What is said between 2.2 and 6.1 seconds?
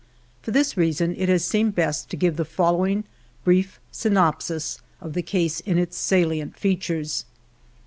the following brief synopsis of the case in its